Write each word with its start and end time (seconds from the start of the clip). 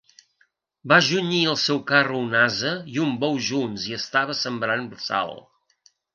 Va 0.93 0.97
junyir 1.07 1.41
al 1.51 1.59
seu 1.63 1.81
carro 1.91 2.21
un 2.21 2.33
ase 2.39 2.73
i 2.95 2.97
un 3.05 3.13
bou 3.25 3.39
junts 3.49 3.87
i 3.93 3.95
estava 4.01 4.39
sembrant 4.43 4.91
sal. 5.11 5.37